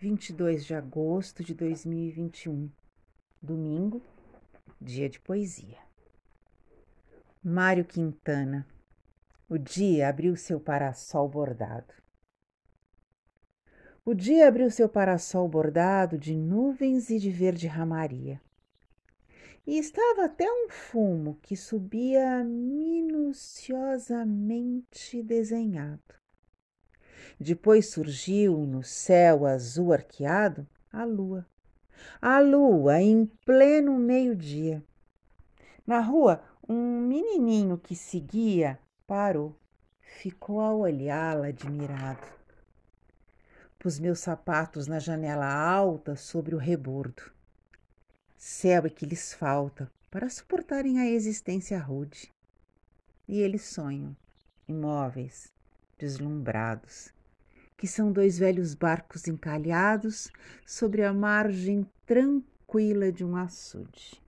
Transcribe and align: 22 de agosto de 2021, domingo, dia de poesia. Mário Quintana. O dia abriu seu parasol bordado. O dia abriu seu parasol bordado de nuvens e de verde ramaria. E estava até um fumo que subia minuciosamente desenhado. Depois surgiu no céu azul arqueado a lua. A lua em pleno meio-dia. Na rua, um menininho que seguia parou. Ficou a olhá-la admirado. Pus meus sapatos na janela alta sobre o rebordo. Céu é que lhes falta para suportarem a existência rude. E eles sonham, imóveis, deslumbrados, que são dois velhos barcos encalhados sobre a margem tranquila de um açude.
22 0.00 0.64
de 0.64 0.76
agosto 0.76 1.42
de 1.42 1.52
2021, 1.52 2.70
domingo, 3.42 4.00
dia 4.80 5.08
de 5.08 5.18
poesia. 5.18 5.80
Mário 7.42 7.84
Quintana. 7.84 8.64
O 9.48 9.58
dia 9.58 10.08
abriu 10.08 10.36
seu 10.36 10.60
parasol 10.60 11.28
bordado. 11.28 11.92
O 14.04 14.14
dia 14.14 14.46
abriu 14.46 14.70
seu 14.70 14.88
parasol 14.88 15.48
bordado 15.48 16.16
de 16.16 16.36
nuvens 16.36 17.10
e 17.10 17.18
de 17.18 17.32
verde 17.32 17.66
ramaria. 17.66 18.40
E 19.66 19.78
estava 19.78 20.26
até 20.26 20.48
um 20.48 20.68
fumo 20.70 21.40
que 21.42 21.56
subia 21.56 22.44
minuciosamente 22.44 25.24
desenhado. 25.24 26.17
Depois 27.40 27.90
surgiu 27.90 28.66
no 28.66 28.82
céu 28.82 29.46
azul 29.46 29.92
arqueado 29.92 30.66
a 30.92 31.04
lua. 31.04 31.46
A 32.20 32.40
lua 32.40 33.00
em 33.00 33.26
pleno 33.44 33.96
meio-dia. 33.96 34.82
Na 35.86 36.00
rua, 36.00 36.42
um 36.68 37.00
menininho 37.00 37.78
que 37.78 37.94
seguia 37.94 38.78
parou. 39.06 39.56
Ficou 40.00 40.60
a 40.60 40.74
olhá-la 40.74 41.48
admirado. 41.48 42.26
Pus 43.78 44.00
meus 44.00 44.18
sapatos 44.18 44.88
na 44.88 44.98
janela 44.98 45.46
alta 45.46 46.16
sobre 46.16 46.56
o 46.56 46.58
rebordo. 46.58 47.22
Céu 48.36 48.84
é 48.86 48.90
que 48.90 49.06
lhes 49.06 49.32
falta 49.32 49.90
para 50.10 50.28
suportarem 50.28 50.98
a 50.98 51.06
existência 51.06 51.78
rude. 51.78 52.32
E 53.28 53.40
eles 53.40 53.62
sonham, 53.62 54.16
imóveis, 54.66 55.52
deslumbrados, 55.98 57.12
que 57.78 57.86
são 57.86 58.10
dois 58.10 58.36
velhos 58.38 58.74
barcos 58.74 59.28
encalhados 59.28 60.28
sobre 60.66 61.04
a 61.04 61.12
margem 61.12 61.86
tranquila 62.04 63.12
de 63.12 63.24
um 63.24 63.36
açude. 63.36 64.20